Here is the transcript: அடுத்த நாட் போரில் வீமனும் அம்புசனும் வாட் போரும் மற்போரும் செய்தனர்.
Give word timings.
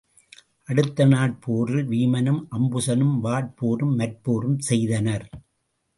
அடுத்த 0.69 1.05
நாட் 1.05 1.35
போரில் 1.41 1.89
வீமனும் 1.89 2.41
அம்புசனும் 2.51 3.15
வாட் 3.19 3.55
போரும் 3.55 3.99
மற்போரும் 3.99 4.57
செய்தனர். 4.59 5.29